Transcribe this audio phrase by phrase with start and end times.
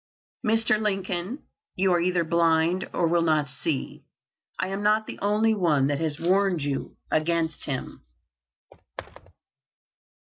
[0.43, 0.81] "Mr.
[0.81, 1.43] Lincoln,
[1.75, 4.03] you are either blind or will not see.
[4.57, 8.01] I am not the only one that has warned you against him."